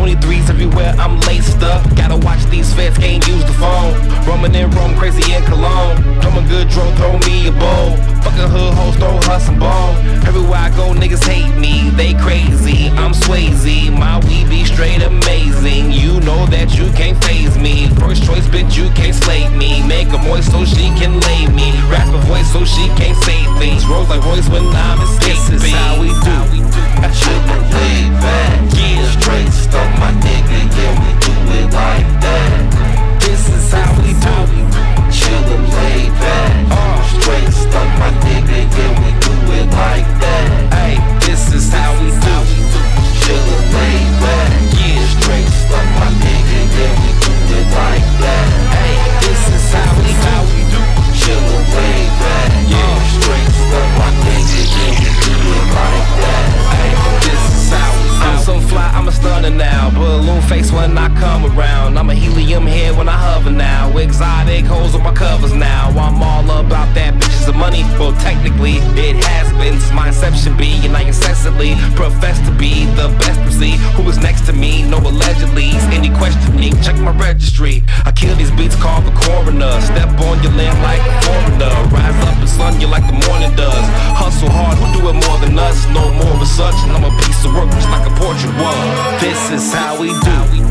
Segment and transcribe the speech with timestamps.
[0.00, 1.84] 23s everywhere, I'm laced up.
[1.94, 3.94] Gotta watch these feds, can't use the phone.
[4.26, 6.02] Roaming in Rome, crazy in Cologne.
[6.20, 7.96] Doing good, dro, throw me a bowl.
[8.24, 9.96] Fucking hood hoes, throw her some bone.
[10.26, 12.88] Everywhere I go, niggas hate me, they crazy.
[12.96, 15.92] I'm Swayze, my weed be straight amazing.
[15.92, 17.88] You know that you can't phase me.
[18.00, 19.86] First choice, bitch, you can't slay me.
[19.86, 21.59] Make a moist so she can lay me.
[22.52, 23.86] Rap a voice so she can't say things.
[23.86, 25.58] Rolls like Royce when I'm escaping.
[25.58, 26.64] This is how we do.
[27.12, 28.60] Chillin' laid back.
[28.76, 29.29] Yeah.
[64.20, 65.88] Exotic hoes on my covers now.
[65.96, 67.88] I'm all about that bitches of money.
[67.96, 70.76] Well, technically, it has been since my inception be.
[70.84, 73.76] And I incessantly profess to be the best MC.
[73.96, 74.82] Who is next to me?
[74.88, 75.72] No allegedly.
[75.92, 77.82] Any questioning, check my registry.
[78.04, 79.80] I kill these beats, call the coroner.
[79.80, 81.72] Step on your land like a foreigner.
[81.88, 83.86] Rise up and sun you like the morning does.
[84.20, 85.88] Hustle hard, who do it more than us?
[85.96, 88.84] No more of such, and I'm a piece of work just like a portrait was.
[89.20, 90.69] This is how we do.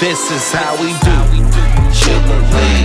[0.00, 1.44] This is how we do.
[1.92, 2.79] Chillin'